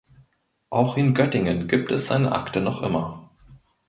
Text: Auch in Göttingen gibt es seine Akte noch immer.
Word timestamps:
Auch 0.71 0.97
in 0.97 1.13
Göttingen 1.13 1.67
gibt 1.67 1.91
es 1.91 2.07
seine 2.07 2.31
Akte 2.31 2.59
noch 2.59 2.81
immer. 2.81 3.29